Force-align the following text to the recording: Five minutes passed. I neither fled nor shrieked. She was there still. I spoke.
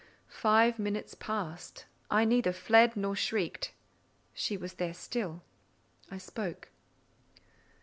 Five 0.27 0.79
minutes 0.79 1.13
passed. 1.13 1.85
I 2.09 2.25
neither 2.25 2.53
fled 2.53 2.97
nor 2.97 3.15
shrieked. 3.15 3.71
She 4.33 4.57
was 4.57 4.73
there 4.73 4.95
still. 4.95 5.43
I 6.09 6.17
spoke. 6.17 6.69